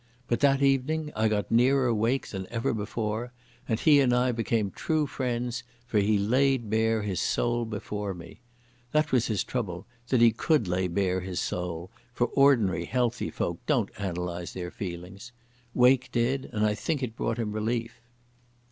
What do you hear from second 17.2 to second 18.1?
him relief.